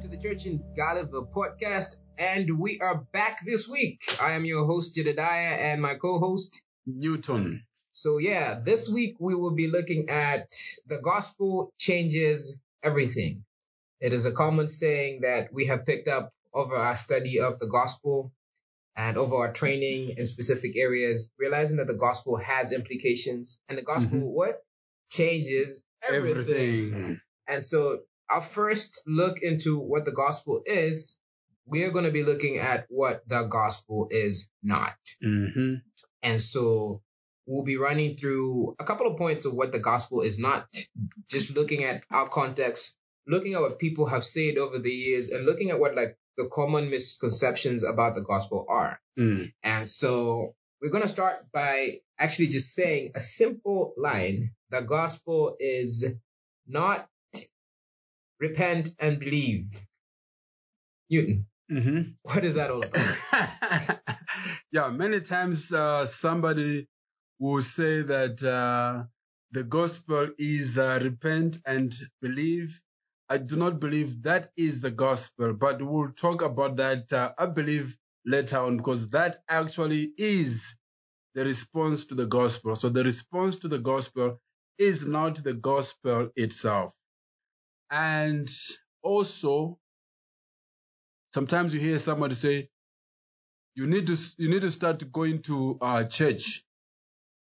[0.00, 4.00] Lilongwe Podcast, and we are back this week.
[4.20, 7.64] I am your host, Jedediah, and my co host, Newton.
[7.92, 10.50] So, yeah, this week we will be looking at
[10.86, 13.44] the gospel changes everything.
[14.00, 17.66] It is a common saying that we have picked up over our study of the
[17.66, 18.32] gospel
[18.96, 23.82] and over our training in specific areas, realizing that the gospel has implications and the
[23.82, 24.32] gospel, Mhm.
[24.32, 24.62] what?
[25.10, 26.38] Changes everything.
[26.94, 27.20] Everything.
[27.46, 31.18] And so our first look into what the gospel is,
[31.66, 34.96] we are going to be looking at what the gospel is not.
[35.22, 35.74] hmm
[36.22, 37.02] And so
[37.46, 40.68] we'll be running through a couple of points of what the gospel is not,
[41.28, 45.46] just looking at our context, looking at what people have said over the years, and
[45.46, 49.00] looking at what like the common misconceptions about the gospel are.
[49.18, 49.52] Mm.
[49.62, 54.52] And so we're going to start by actually just saying a simple line.
[54.70, 56.06] The gospel is
[56.66, 57.08] not
[58.40, 59.66] repent and believe.
[61.10, 64.00] Newton, hmm what is that all about?
[64.72, 66.88] yeah, many times uh, somebody
[67.40, 69.04] will say that uh,
[69.52, 72.80] the gospel is uh, repent and believe.
[73.28, 77.46] I do not believe that is the gospel, but we'll talk about that, uh, I
[77.46, 77.96] believe,
[78.26, 80.76] later on, because that actually is
[81.34, 82.76] the response to the gospel.
[82.76, 84.40] So the response to the gospel
[84.78, 86.94] is not the gospel itself.
[87.90, 88.50] And
[89.02, 89.78] also,
[91.34, 92.70] sometimes you hear somebody say,
[93.76, 96.64] you need to you need to start going to uh, church.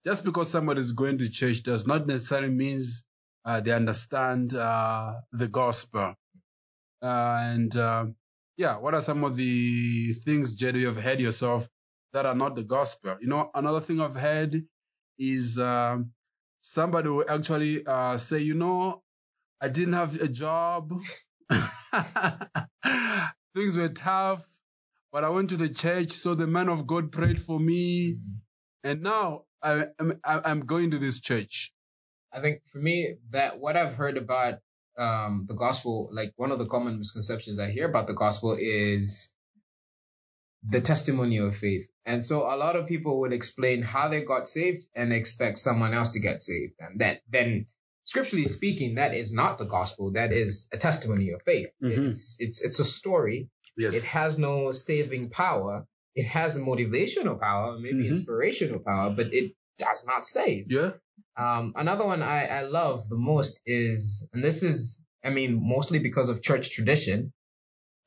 [0.05, 3.05] Just because somebody is going to church does not necessarily means
[3.45, 6.15] uh, they understand uh, the gospel.
[7.01, 8.07] and uh,
[8.57, 11.69] yeah, what are some of the things, Jed, you have heard yourself
[12.13, 13.17] that are not the gospel?
[13.21, 14.63] You know, another thing I've heard
[15.19, 16.11] is um,
[16.61, 19.03] somebody will actually uh, say, you know,
[19.63, 20.93] I didn't have a job.
[23.55, 24.45] Things were tough,
[25.09, 28.17] but I went to the church, so the man of God prayed for me,
[28.83, 31.71] and now I, I'm, I'm going to this church.
[32.33, 34.55] I think for me that what I've heard about
[34.97, 39.31] um, the gospel, like one of the common misconceptions I hear about the gospel is
[40.67, 41.87] the testimony of faith.
[42.05, 45.93] And so a lot of people would explain how they got saved and expect someone
[45.93, 46.73] else to get saved.
[46.81, 47.67] And that then
[48.03, 50.11] scripturally speaking, that is not the gospel.
[50.13, 51.67] That is a testimony of faith.
[51.81, 52.09] Mhm.
[52.11, 53.49] It's, it's, it's a story.
[53.77, 53.95] Yes.
[53.95, 55.85] It has no saving power.
[56.15, 58.09] It has a motivational power, maybe Mhm.
[58.09, 60.71] inspirational power, but it does not save.
[60.71, 60.91] yeah.
[61.37, 65.97] Um, another one I, I love the most is, and this is, I mean, mostly
[65.99, 67.33] because of church tradition,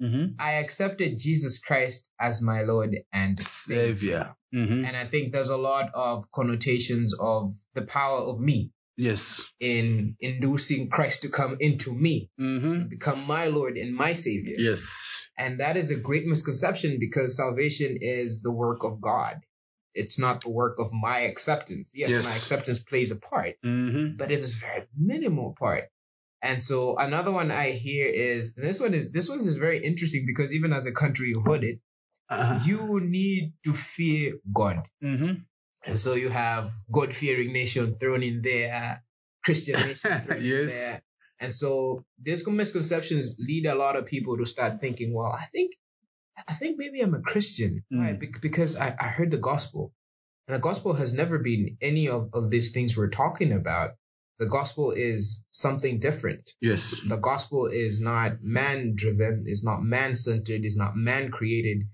[0.02, 0.32] Mm-hmm.
[0.38, 3.80] I accepted Jesus Christ as my Lord and Savior.
[3.94, 4.34] Savior.
[4.54, 4.84] Mm-hmm.
[4.84, 9.44] And I think there's a lot of connotations of the power of me Yes.
[9.60, 12.88] in inducing Christ to come into me, Mm-hmm.
[12.88, 14.56] become my Lord and my Savior.
[14.58, 15.28] Yes.
[15.38, 19.36] And that is a great misconception because salvation is the work of God.
[19.94, 21.92] It's not the work of my acceptance.
[21.94, 22.24] Yes, Yes.
[22.24, 24.16] my acceptance plays a part, Mm-hmm.
[24.16, 25.84] but it is a very minimal part.
[26.42, 30.24] And so another one I hear is this one is this one is very interesting
[30.26, 31.80] because even as a country hooded,
[32.28, 32.60] Uh-huh.
[32.64, 34.82] you need to fear God.
[35.02, 35.34] mm-hmm.
[35.86, 39.02] And so you have God fearing nation thrown in there,
[39.44, 40.72] Christian nation thrown Yes.
[40.72, 41.02] in there.
[41.38, 45.72] And so these misconceptions lead a lot of people to start thinking, well, I think
[46.48, 47.82] I think maybe I'm a Christian.
[47.92, 48.00] Mm.
[48.00, 48.20] Right?
[48.20, 49.92] Bec- Because I, I heard the gospel.
[50.48, 53.91] And the gospel has never been any of, of these things we're talking about.
[54.38, 56.53] The gospel is something different.
[56.60, 57.00] Yes.
[57.06, 61.86] The gospel is not man driven, is not man centered, is not man created.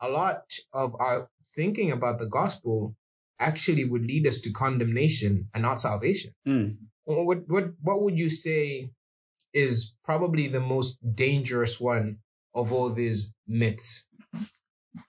[0.00, 0.42] A lot
[0.72, 2.94] of our thinking about the gospel
[3.38, 6.32] actually would lead us to condemnation and not salvation.
[6.46, 6.78] Mm.
[7.04, 8.90] What what what would you say
[9.54, 12.18] is probably the most dangerous one
[12.54, 14.06] of all these myths?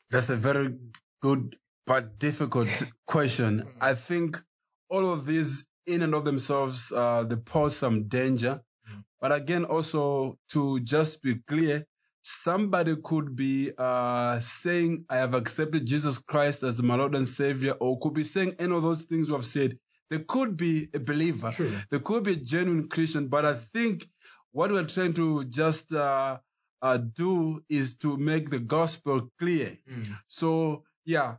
[0.10, 0.76] That's a very
[1.22, 1.56] good
[1.86, 2.70] but difficult
[3.08, 3.68] question.
[3.82, 4.42] I think
[4.90, 8.62] all of these, in and of themselves, uh, they pose some danger.
[8.90, 9.04] Mm.
[9.20, 11.86] But again, also to just be clear,
[12.22, 17.74] somebody could be uh, saying, "I have accepted Jesus Christ as my Lord and Savior,"
[17.74, 19.78] or could be saying any of those things we have said.
[20.10, 21.52] They could be a believer.
[21.52, 21.72] True.
[21.92, 24.08] They could be a genuine Christian, but I think
[24.52, 26.40] what we're trying to just uh,
[26.82, 29.78] uh, do is to make the gospel clear.
[29.90, 30.18] Mm.
[30.28, 31.36] So yeah,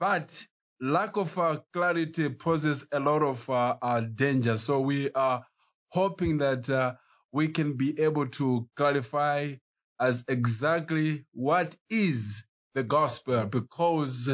[0.00, 0.46] but
[0.80, 4.56] lack of uh, clarity poses a lot of uh, uh, danger.
[4.56, 5.44] So we are
[5.90, 6.94] hoping that uh,
[7.30, 9.54] we can be able to clarify
[10.02, 12.44] as exactly what is
[12.74, 14.28] the gospel because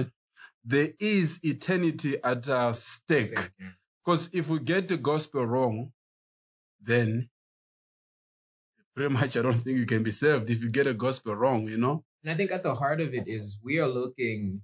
[0.64, 3.38] there is eternity at uh, stake.
[3.38, 3.50] Stake.
[4.02, 5.92] Because if we get the gospel wrong,
[6.80, 7.28] then
[8.96, 11.68] pretty much I don't think you can be saved if you get a gospel wrong,
[11.68, 12.02] you know?
[12.24, 14.62] And I think at the heart of it is we are looking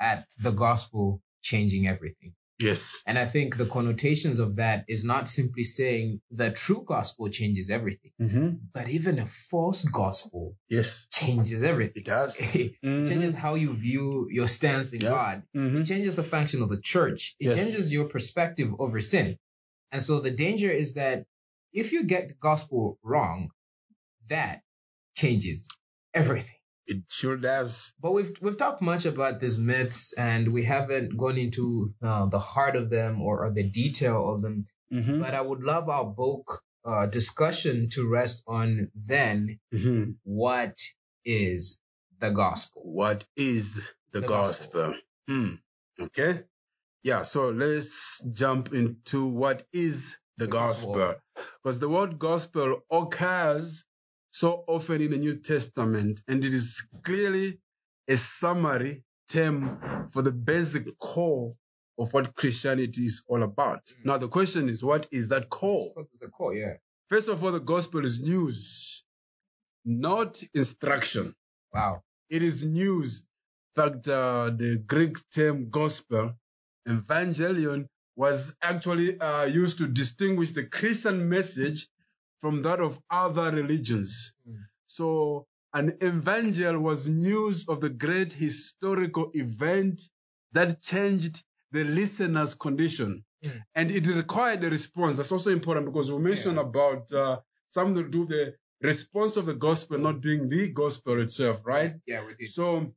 [0.00, 2.34] at the gospel changing everything.
[2.58, 3.02] Yes.
[3.06, 7.70] And I think the connotations of that is not simply saying the true gospel changes
[7.70, 8.48] everything, Mm-hmm.
[8.74, 11.06] but even a false gospel Yes.
[11.10, 12.02] changes everything.
[12.02, 12.36] It does.
[12.54, 13.08] it Mhm.
[13.08, 15.10] changes how you view your stance in Yeah.
[15.10, 15.42] God.
[15.54, 15.80] Mhm.
[15.82, 17.36] It changes the function of the church.
[17.38, 17.56] It Yes.
[17.58, 19.38] changes your perspective over sin.
[19.92, 21.26] And so the danger is that
[21.72, 23.50] if you get the gospel wrong,
[24.28, 24.62] that
[25.16, 25.68] changes
[26.12, 26.57] everything.
[26.88, 27.92] It sure does.
[28.00, 32.38] But we've we've talked much about these myths, and we haven't gone into uh, the
[32.38, 34.66] heart of them or, or the detail of them.
[34.92, 35.20] Mm-hmm.
[35.20, 40.12] But I would love our book uh, discussion to rest on then Mm-hmm.
[40.24, 40.78] what
[41.26, 41.78] is
[42.20, 42.82] the gospel?
[42.86, 43.74] What is
[44.12, 44.94] the, The gospel?
[45.28, 45.54] Hmm.
[46.00, 46.40] Okay.
[47.04, 47.22] Yeah.
[47.22, 50.94] So let's jump into what is the, The gospel.
[50.94, 51.20] gospel.
[51.62, 53.84] Because the word gospel occurs
[54.30, 57.58] so often in the New Testament, and it is clearly
[58.08, 61.54] a summary term for the basic core
[61.98, 63.84] of what Christianity is all about.
[63.86, 64.04] Mm.
[64.04, 65.90] Now, the question is, what is that core?
[65.94, 66.54] What is the core?
[66.54, 66.74] Yeah.
[67.08, 69.04] First of all, the gospel is news,
[69.84, 71.34] not instruction.
[71.72, 72.02] Wow.
[72.30, 73.22] It is news.
[73.76, 76.32] In fact, uh, the Greek term gospel,
[76.86, 77.86] evangelion,
[78.16, 81.88] was actually uh, used to distinguish the Christian message
[82.40, 84.34] from that of other religions.
[84.48, 84.56] Mm.
[84.86, 90.00] So, an evangel was news of the great historical event
[90.52, 91.42] that changed
[91.72, 93.24] the listener's condition.
[93.44, 93.62] Mm.
[93.74, 95.18] And it required a response.
[95.18, 96.62] That's also important because we mentioned Yeah.
[96.62, 101.20] about uh, something to do with the response of the gospel not being the gospel
[101.20, 101.94] itself, right?
[102.06, 102.48] Yeah, we did.
[102.48, 102.94] So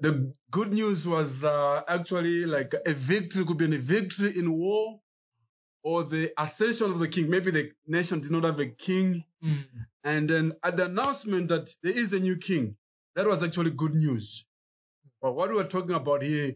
[0.00, 5.00] the good news was uh, actually like a victory, could be a victory in war
[5.86, 7.30] or the ascension of the king.
[7.30, 9.22] Maybe the nation did not have a king.
[9.42, 9.66] Mm.
[10.02, 12.76] And then at the announcement that there is a new king,
[13.14, 14.44] that was actually good news.
[15.22, 16.54] But what we're talking about here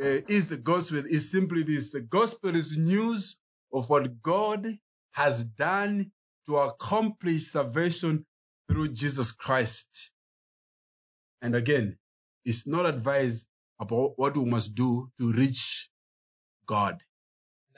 [0.00, 1.90] uh, is the gospel is simply this.
[1.90, 3.36] The gospel is news
[3.72, 4.78] of what God
[5.14, 6.12] has done
[6.46, 8.24] to accomplish salvation
[8.68, 10.12] through Jesus Christ.
[11.42, 11.98] And again,
[12.44, 13.46] it's not advice
[13.80, 15.90] about what we must do to reach
[16.66, 17.02] God.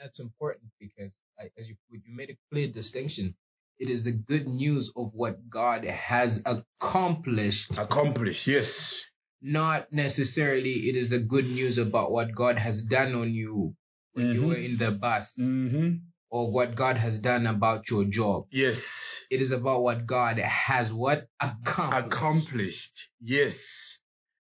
[0.03, 3.35] That's important because, I- as you you made a clear distinction,
[3.79, 9.05] it is the good news of what God has accomplished, Accomplish, yes.
[9.41, 13.75] not necessarily it is the good news about what God has done on you
[14.11, 14.47] when you Mhm.
[14.47, 15.95] were in the bus Mm-hmm.
[16.29, 18.47] or what God has done about your job.
[18.51, 19.23] Yes.
[19.31, 22.05] It is about what God has what accomplished.
[22.07, 23.09] Accomplished.
[23.21, 23.99] Yes.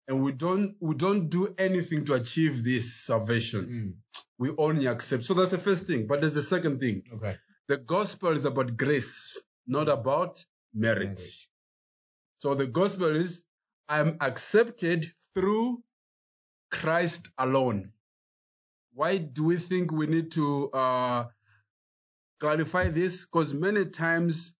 [0.08, 3.66] And we don't we don't do anything to achieve this salvation.
[3.66, 3.92] Mm,
[4.38, 5.24] We only accept.
[5.24, 6.06] So that's the first thing.
[6.06, 7.02] But there's the second thing.
[7.14, 7.36] okay.
[7.68, 10.42] The gospel is about grace, not about
[10.74, 10.98] merit.
[11.04, 11.20] Merit.
[12.38, 13.44] So the gospel is
[13.88, 15.82] I'm accepted through
[16.70, 17.92] Christ alone.
[18.94, 21.24] Why do we think we need to uh,
[22.40, 23.24] clarify this?
[23.26, 24.54] Because many times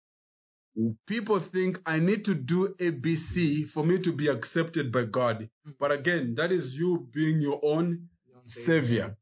[1.06, 5.48] people think I need to do ABC for me to be accepted by God.
[5.78, 8.08] But again, that is you being your own
[8.44, 9.16] savior.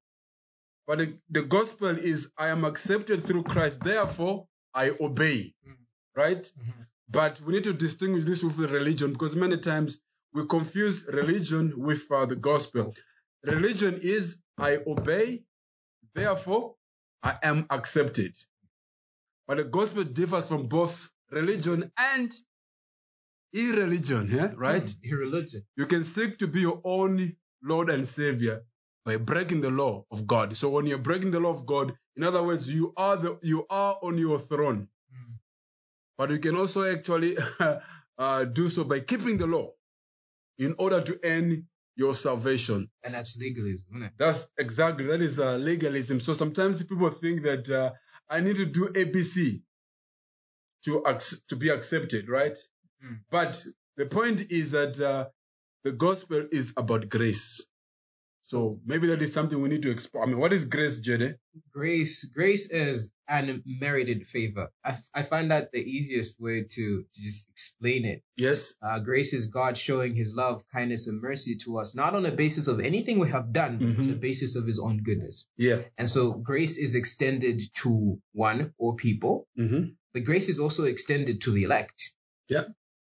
[0.86, 5.54] But the, the gospel is I am accepted through Christ, therefore I obey.
[5.66, 5.76] Mm.
[6.14, 6.42] Right?
[6.58, 6.86] Mhm.
[7.08, 9.98] But we need to distinguish this with the religion because many times
[10.32, 12.94] we confuse religion with uh, the gospel.
[13.44, 15.42] Religion is I obey,
[16.14, 16.74] therefore
[17.22, 18.34] I am accepted.
[19.46, 22.32] But the gospel differs from both religion and
[23.52, 24.52] irreligion, yeah?
[24.56, 24.84] right?
[24.84, 25.62] Mm, irreligion.
[25.76, 28.62] You can seek to be your own Lord and Savior
[29.04, 30.56] by breaking the law of God.
[30.56, 33.66] So when you're breaking the law of God, in other words, you are the you
[33.70, 34.88] are on your throne.
[35.12, 35.34] Mm.
[36.18, 37.36] But you can also actually
[38.18, 39.70] uh, do so by keeping the law
[40.58, 41.66] in order to earn
[41.96, 42.90] your salvation.
[43.04, 44.12] And that's legalism, isn't it?
[44.18, 46.20] That's exactly that is uh, legalism.
[46.20, 47.92] So sometimes people think that uh,
[48.28, 49.62] I need to do ABC
[50.86, 51.02] to
[51.48, 52.58] to be accepted, right?
[53.04, 53.20] Mm.
[53.30, 53.62] But
[53.96, 55.26] the point is that uh,
[55.84, 57.64] the gospel is about grace.
[58.48, 60.22] So maybe that is something we need to explore.
[60.22, 61.34] I mean, what is grace, Jede?
[61.72, 64.68] Grace, grace is an unmerited favor.
[64.84, 68.22] I, I find that the easiest way to, to just explain it.
[68.36, 68.72] Yes.
[68.80, 72.30] Uh, grace is God showing His love, kindness, and mercy to us, not on the
[72.30, 74.20] basis of anything we have done, but on the Mhm.
[74.20, 75.48] basis of His own goodness.
[75.56, 75.80] Yeah.
[75.98, 79.88] And so, grace is extended to one or people, Mm-hmm.
[80.14, 82.14] but grace is also extended to the elect.
[82.48, 82.66] Yeah.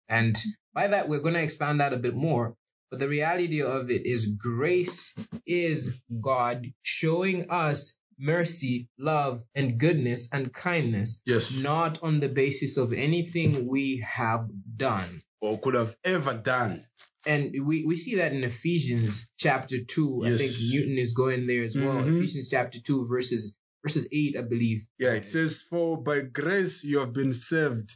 [0.09, 0.37] And
[0.75, 2.57] by that, we're going to expand that a bit more.
[2.91, 5.15] But the reality of it is, grace
[5.47, 11.53] is God showing us mercy, love, and goodness and kindness, Yes.
[11.57, 15.21] not on the basis of anything we have done.
[15.41, 16.85] Or could have ever done.
[17.27, 20.25] And we, we see that in Ephesians chapter 2.
[20.25, 21.97] I think Newton is going there as well.
[22.03, 22.17] Mhm.
[22.19, 23.55] Ephesians chapter 2, verses
[23.85, 24.85] verses 8, I believe.
[24.99, 27.95] Yeah, it says, For by grace you have been saved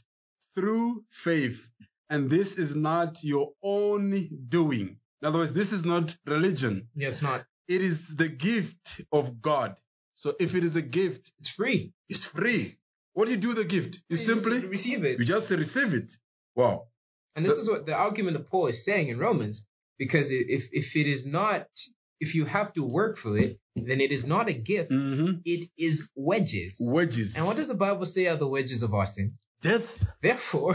[0.54, 1.66] through faith,
[2.12, 4.02] and this is not your own
[4.48, 4.86] doing.
[5.20, 7.44] In other words, this is not religion, Yeah, it's not.
[7.68, 9.76] it is the gift of God.
[10.14, 11.92] So if it is a gift, It's free.
[12.12, 12.76] it's free.
[13.14, 13.92] What do you do with the gift?
[14.08, 15.18] You just simply, receive it.
[15.18, 16.12] you just receive it.
[16.54, 16.76] Wow.
[17.34, 19.66] And this The- is what the argument that Paul is saying in Romans,
[19.98, 21.66] because if if it is not,
[22.24, 23.52] if you have to work for it,
[23.90, 24.90] then it is not a gift.
[24.90, 26.76] hmm It is wedges.
[26.80, 27.36] Wages.
[27.36, 29.28] And what does the Bible say are the wedges of our sin?
[29.62, 29.88] Death.
[30.20, 30.74] Therefore,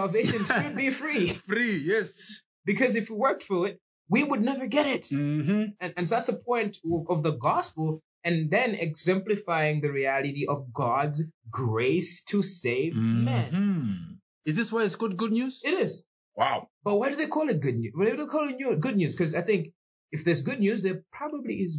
[0.00, 1.28] salvation should be free.
[1.50, 2.42] Free, yes.
[2.70, 3.80] Because if we worked for it,
[4.14, 5.06] we would never get it.
[5.10, 6.78] hmm And, and so that's the point
[7.14, 7.86] of- the gospel.
[8.28, 11.22] And then exemplifying the reality of God's
[11.60, 13.50] grace to save men.
[13.58, 14.18] Mhm.
[14.50, 15.60] Is this why it's called good news?
[15.70, 16.02] It is.
[16.40, 16.58] Wow.
[16.86, 17.92] But why do they call it good news?
[17.94, 19.14] Why do they call it good news?
[19.14, 19.68] Because I think
[20.16, 21.72] if there's good news, there probably is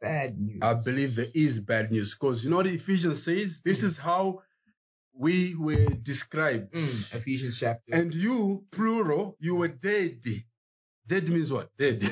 [0.00, 0.60] bad news.
[0.62, 3.60] I believe there is bad news because you know what Ephesians says?
[3.70, 4.24] This is how
[5.20, 6.72] we were described.
[6.72, 7.94] Mm, Ephesians chapter.
[7.94, 10.22] And you, plural, you were dead.
[11.06, 11.68] Dead means what?
[11.76, 12.02] Dead.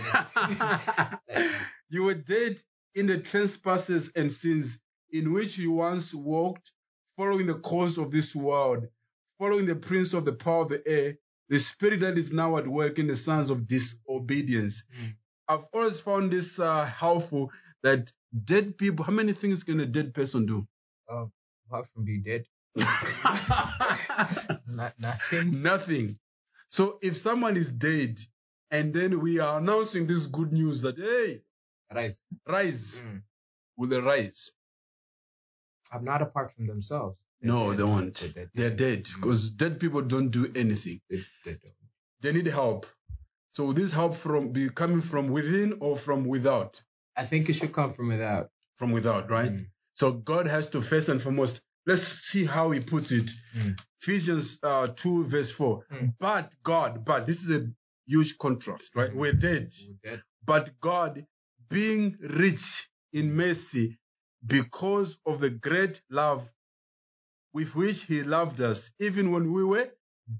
[1.89, 2.61] you were dead
[2.95, 6.73] in the trespasses and sins in which you once walked,
[7.17, 8.87] following the course of this world,
[9.39, 11.17] following the prince of the power of the air,
[11.49, 14.85] the spirit that is now at work in the sons of disobedience.
[15.03, 15.15] Mm.
[15.49, 18.13] I've always found this uh, helpful that
[18.45, 20.69] dead people, how many things can a dead person do?
[21.69, 22.45] apart from being dead,
[24.69, 25.63] not, nothing.
[25.63, 26.19] Nothing.
[26.71, 28.19] So if someone is dead
[28.71, 31.41] and then we are announcing this good news that, hey,
[31.95, 32.15] Right.
[32.47, 33.23] rise, Mm.
[33.77, 34.53] will they rise?
[35.91, 37.25] I'm not apart from themselves.
[37.41, 37.79] No, dead.
[37.79, 38.15] they won't.
[38.17, 38.51] They're dead.
[38.55, 41.01] They're dead because dead people don't do anything.
[41.09, 41.75] They- they don't.
[42.21, 42.87] They need help.
[43.55, 46.83] So will this help from be coming from within or from without?
[47.17, 48.51] I think it should come from without.
[48.77, 49.51] From without, right?
[49.53, 49.71] Mm.
[49.95, 51.63] So God has to first and foremost.
[51.89, 53.31] Let's see how He puts it.
[53.57, 53.81] Mm.
[54.03, 55.85] Ephesians uh, two verse four.
[55.91, 56.13] Mm.
[56.21, 57.67] But God, but this is a
[58.07, 59.11] huge contrast, right?
[59.11, 59.15] Mm.
[59.15, 59.73] We're dead.
[59.89, 60.23] We're dead.
[60.45, 61.25] But God,
[61.71, 63.99] being rich in mercy,
[64.47, 66.47] because of the great love
[67.55, 69.89] with which He loved us, even when we were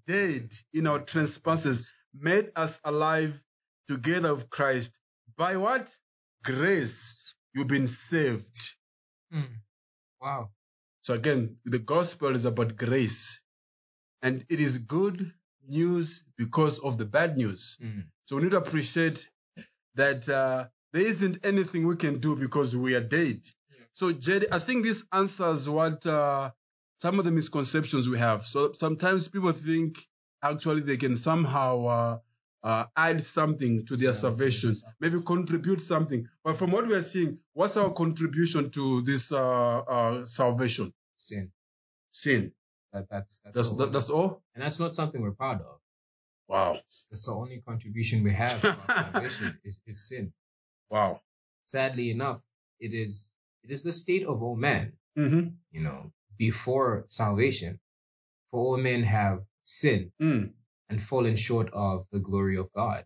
[0.07, 3.43] dead in our trespasses, made us alive
[3.87, 4.99] together with Christ.
[5.39, 5.91] By what?
[6.45, 7.35] Grace.
[7.55, 8.55] You've been saved.
[9.35, 9.49] Mm.
[10.21, 10.51] Wow.
[11.09, 13.41] So again, the gospel is about grace.
[14.21, 15.33] And it is good
[15.67, 17.79] news because of the bad news.
[17.83, 18.05] Mm.
[18.27, 19.27] So we need to appreciate
[19.95, 23.41] that uh, there isn't anything we can do because we are dead.
[23.71, 23.85] Yeah.
[23.95, 26.51] So Jed, I think this answers what uh,
[26.99, 28.47] some of the misconceptions we have.
[28.47, 30.07] So sometimes people think
[30.43, 32.19] actually they can somehow uh,
[32.63, 34.25] uh, add something to their Yeah.
[34.25, 36.29] salvation, maybe contribute something.
[36.45, 40.93] But from what we are seeing, what's our contribution to this uh, uh, salvation?
[41.19, 41.53] Sin.
[42.11, 42.53] Sin.
[42.95, 43.77] That, that's that's, That's all.
[43.77, 44.43] that, that's all.
[44.55, 45.79] and that's not something we're proud of.
[46.49, 46.73] Wow.
[46.75, 50.33] That's, that's the only contribution we have to our salvation is, is sin.
[50.91, 51.21] Wow.
[51.67, 52.41] Sadly enough,
[52.81, 53.31] it is
[53.65, 54.95] it is the state of all men.
[55.19, 55.49] Mm-hmm.
[55.73, 57.79] You know, before salvation,
[58.51, 60.53] for all men have sinned Mm.
[60.89, 63.05] and fallen short of the glory of God.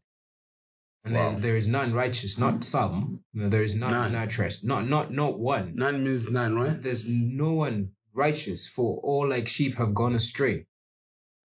[1.05, 1.31] And Wow.
[1.33, 3.25] there, there is none righteous, not some.
[3.33, 4.29] You know, there is none, None.
[4.29, 5.75] trust, not not not one.
[5.75, 6.81] None means none, right?
[6.81, 10.67] There's no one righteous, for all like sheep have gone astray.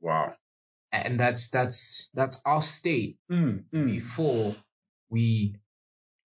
[0.02, 0.36] Wow.
[0.92, 3.66] And that's that's that's our state Mm.
[3.74, 3.86] Mm.
[3.86, 4.56] before
[5.10, 5.56] we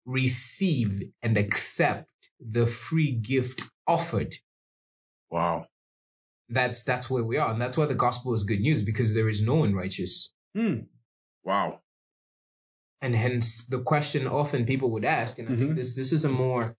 [0.05, 2.09] receive and accept
[2.41, 4.35] the free gift offered.
[5.31, 5.67] Wow.
[6.49, 9.29] That's that's where we are, and that's why the gospel is good news because there
[9.29, 10.33] is no one righteous.
[10.57, 10.87] Mm.
[11.45, 11.81] Wow.
[13.01, 15.77] and hence the question often people would ask and i think Mhm.
[15.77, 16.77] this this is a more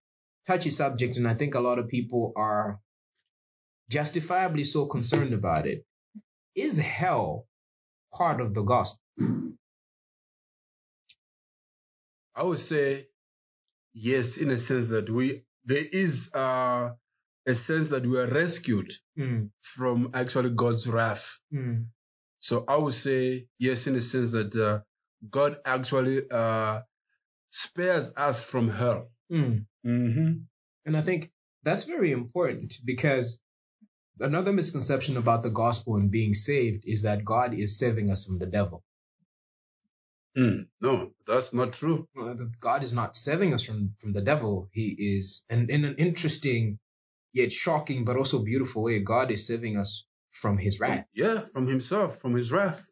[0.47, 2.79] touchy subject and i think a lot of people are
[3.97, 5.79] justifiably so concerned about it
[6.55, 7.27] is hell
[8.19, 8.99] part of the gospel
[12.35, 13.07] I would say
[13.93, 16.91] yes, in a sense that we there is uh,
[17.45, 21.25] a sense that we are rescued Mm, from actually God's wrath.
[21.53, 21.85] mm,
[22.39, 24.79] So I would say yes, in a sense that uh,
[25.29, 26.81] God actually uh,
[27.51, 29.11] spares us from hell.
[29.31, 29.65] mm.
[29.85, 30.31] Mm-hmm.
[30.85, 31.21] and i think
[31.63, 33.27] that's very important because
[34.19, 38.39] another misconception about the gospel and being saved is that god is saving us from
[38.39, 38.83] the devil
[40.35, 42.07] Mm, no, that's not true.
[42.59, 44.67] God is not saving us from from the devil.
[44.71, 46.79] He is, and in an interesting
[47.33, 51.67] yet shocking but also beautiful way, God is saving us from His wrath, Yeah, from
[51.67, 52.83] himself, from his wrath.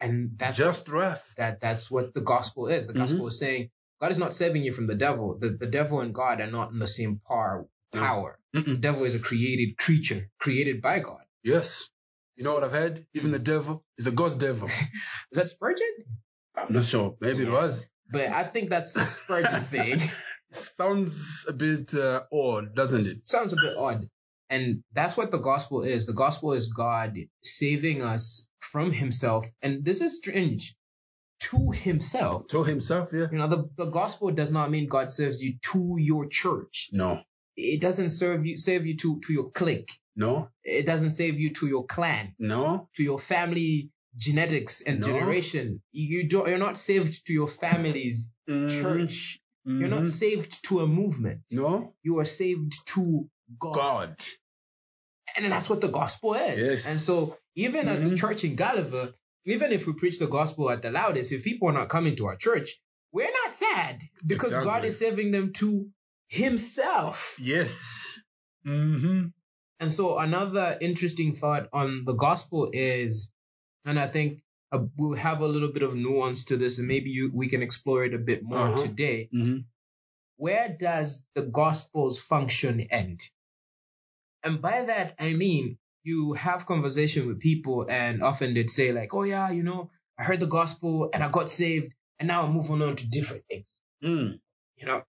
[0.00, 1.34] and that's Just wrath.
[1.36, 2.86] that that's what the gospel is.
[2.86, 2.98] The Mhm.
[2.98, 5.36] gospel is saying God is not saving you from the devil.
[5.36, 7.66] The the devil and God are not in the same par.
[7.92, 8.38] Power.
[8.52, 8.80] The Mm-mm.
[8.80, 11.20] devil is a created creature, created by God.
[11.42, 11.88] Yes.
[12.36, 13.04] You know what I've heard?
[13.14, 14.68] Even the devil is a God's devil.
[15.32, 15.86] Is that Spurgeon?
[16.56, 17.16] I'm not sure.
[17.20, 17.88] Maybe it was.
[18.10, 20.00] But I think that's Spurgeon saying.
[20.52, 23.28] Sounds a bit uh, odd, doesn't it?
[23.28, 24.08] Sounds a bit odd.
[24.50, 26.06] And that's what the gospel is.
[26.06, 29.44] The gospel is God saving us from himself.
[29.60, 30.74] And this is strange
[31.40, 32.46] to himself.
[32.48, 33.26] To himself, yeah.
[33.30, 36.88] You know, the, the gospel does not mean God saves you to your church.
[36.92, 37.22] No,
[37.60, 39.90] It doesn't serve you save you to, to your clique.
[40.16, 42.88] no, It doesn't save you to your clan, no.
[42.96, 45.06] to your family genetics and No.
[45.06, 45.82] generation.
[45.92, 49.40] You don't you're not saved to your family's Mhm, church.
[49.64, 50.10] You're not mhm.
[50.10, 51.40] saved to a movement.
[51.50, 53.74] No, You are saved to God.
[53.74, 54.16] God.
[55.36, 56.58] And that's what the gospel is.
[56.58, 56.86] Yes.
[56.90, 58.18] And so even as the Mhm.
[58.18, 59.12] church in Lilongwe,
[59.44, 62.26] even if we preach the gospel at the loudest, if people are not coming to
[62.26, 62.80] our church,
[63.12, 65.90] we're not sad because God is saving them to
[66.28, 67.36] himself.
[67.40, 68.18] Yes.
[68.64, 69.26] hmm
[69.80, 73.30] And so another interesting thought on the gospel is,
[73.84, 74.42] and I think
[74.72, 77.62] uh, we'll have a little bit of nuance to this, and maybe you, we can
[77.62, 78.82] explore it a bit more Uh-huh.
[78.82, 79.28] today.
[79.32, 79.58] hmm
[80.36, 83.20] Where does the gospel's function end?
[84.44, 89.12] And by that, I mean, you have conversation with people and often they'd say like,
[89.14, 92.52] oh yeah, you know, I heard the gospel and I got saved and now I'm
[92.52, 93.66] moving on to different things.
[94.02, 94.38] Mm.
[94.76, 95.02] You know,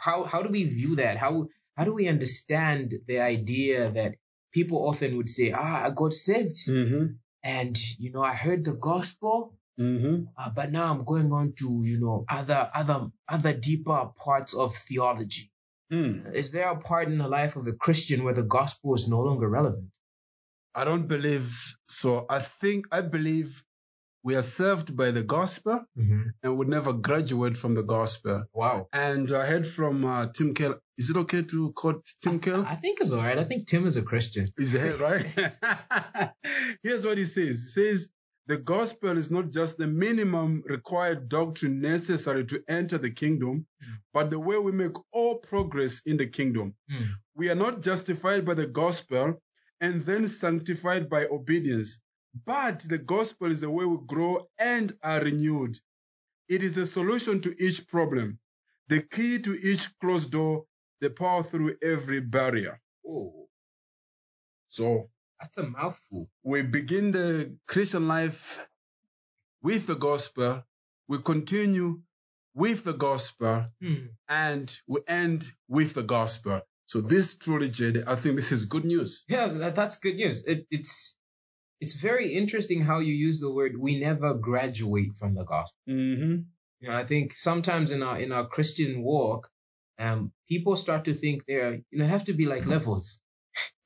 [0.00, 1.16] how, how do we view that?
[1.16, 4.14] How, how do we understand the idea that
[4.52, 7.06] people often would say, ah, I got saved hmm
[7.44, 11.82] and, you know, I heard the gospel, hmm uh, but now I'm going on to,
[11.84, 15.52] you know, other, other, other deeper parts of theology.
[15.92, 16.34] Mm.
[16.34, 19.20] Is there a part in the life of a Christian where the gospel is no
[19.20, 19.90] longer relevant?
[20.74, 22.26] I don't believe so.
[22.28, 23.64] I think I believe
[24.26, 25.76] we are served by the gospel
[26.42, 28.44] and would never graduate from the gospel.
[28.52, 28.88] Wow.
[28.92, 30.80] And I heard from uh, Tim Keller.
[30.98, 32.64] Is it okay to quote Tim Keller?
[32.66, 33.38] I think it's all right.
[33.38, 34.46] I think Tim is a Christian.
[34.58, 35.26] Is it right?
[36.82, 37.56] Here's what he says.
[37.74, 38.08] He says,
[38.48, 43.96] the gospel is not just the minimum required doctrine necessary to enter the kingdom, Mm.
[44.14, 46.74] but the way we make all progress in the kingdom.
[46.90, 47.06] Mm.
[47.34, 49.42] We are not justified by the gospel
[49.80, 52.00] and then sanctified by obedience,
[52.44, 55.78] but the gospel is the way we grow and are renewed.
[56.48, 58.38] It is the solution to each problem,
[58.88, 60.64] the key to each closed door,
[61.00, 62.80] the power through every barrier.
[63.06, 63.48] Oh,
[64.68, 66.28] So that's a mouthful.
[66.42, 68.66] we begin the Christian life
[69.62, 70.62] with the gospel,
[71.08, 72.00] we continue
[72.54, 74.06] with the gospel, Hmm.
[74.28, 76.60] and we end with the gospel.
[76.86, 79.24] So this truly, Jade, I think this is good news.
[79.28, 80.44] Yeah, that, that's good news.
[80.44, 81.18] It, it's
[81.80, 86.34] it's very interesting how you use the word "we never graduate from the gospel." Mm-hmm.
[86.80, 89.48] You know, I think sometimes in our in our Christian walk,
[89.98, 93.20] um, people start to think there, you know, have to be like levels.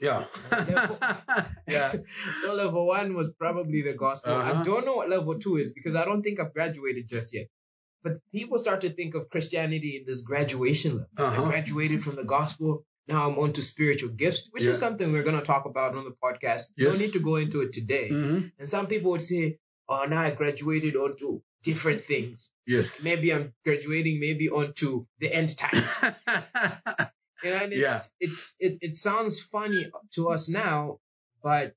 [0.00, 0.24] Yeah.
[1.68, 1.92] yeah.
[2.42, 4.33] so level one was probably the gospel.
[4.35, 4.62] I Uh-huh.
[4.64, 7.46] don't know what level two is because I don't think I've graduated just yet.
[8.03, 11.07] But people start to think of Christianity in this graduation level.
[11.18, 11.48] I Uh-huh.
[11.50, 12.85] graduated from the gospel.
[13.11, 14.70] Now I'm on to spiritual gifts, which Yeah.
[14.70, 16.70] is something we're going to talk about on the podcast.
[16.77, 16.90] Yes.
[16.92, 18.09] Don't need to go into it today.
[18.11, 18.46] Mm-hmm.
[18.59, 22.51] And some people would say, oh, now I graduated onto different things.
[22.66, 23.03] Yes.
[23.05, 26.05] Maybe I'm graduating maybe onto the end times.
[27.42, 28.01] You know, and it's, Yeah.
[28.20, 30.99] it's it, it sounds funny to us now,
[31.42, 31.73] but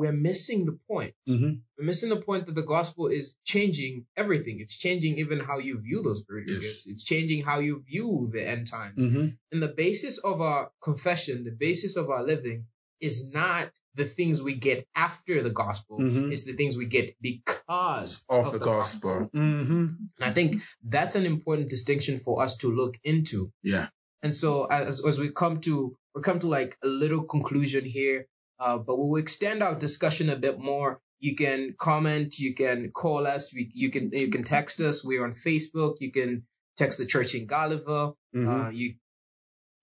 [0.00, 1.14] we're missing the point.
[1.28, 1.52] mm-hmm.
[1.76, 4.56] We're missing the point that the gospel is changing everything.
[4.64, 6.86] It's changing even how you view those spiritual gifts.
[6.92, 9.02] It's changing how you view the end times.
[9.04, 9.26] Mm-hmm.
[9.52, 12.64] And the basis of our confession, the basis of our living
[13.00, 15.98] is not the things we get after the gospel.
[15.98, 16.32] Mhm.
[16.32, 19.30] It's the things we get because Of, the, gospel.
[19.34, 19.86] Mm-hmm.
[20.18, 20.62] And I think
[20.96, 23.52] that's an important distinction for us to look into.
[23.62, 23.88] Yeah.
[24.22, 28.26] And so as, as we come to we come to like a little conclusion here,
[28.60, 31.00] uh, but we'll extend our discussion a bit more.
[31.18, 35.04] You can comment, you can call us, we, you can you can text us.
[35.04, 35.96] We're on Facebook.
[36.00, 36.44] You can
[36.76, 38.14] text the Church in Lilongwe.
[38.34, 38.66] Mhm.
[38.66, 38.94] Uh, you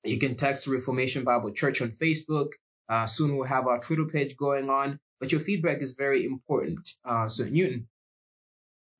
[0.04, 2.50] you can text Reformation Bible Church on Facebook.
[2.90, 5.00] Uh, soon we'll have our Twitter page going on.
[5.20, 6.88] But your feedback is very important.
[7.04, 7.88] Uh, so Newton,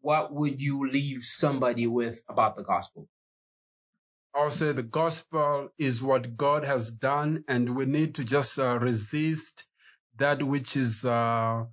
[0.02, 3.08] what would you leave somebody with about the gospel?
[4.34, 8.78] I'll say the gospel is what God has done, and we need to just uh,
[8.80, 9.67] resist
[10.18, 11.66] that which is uh,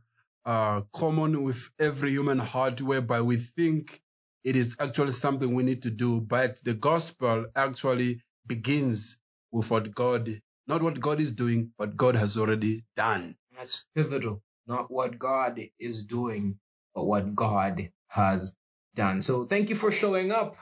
[0.45, 4.01] uh, common with every human heart, whereby we think
[4.45, 6.21] it is actually something we need to do.
[6.21, 9.19] But the gospel actually begins
[9.53, 13.37] with what God, not what God is doing, but God has already done.
[13.57, 14.43] That's pivotal.
[14.67, 16.59] Not what God is doing,
[16.95, 18.55] but what God has
[18.95, 19.23] done.
[19.23, 20.57] So thank you for showing up.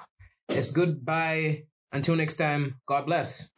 [0.49, 1.65] It's goodbye.
[1.93, 3.51] Until next time, God bless.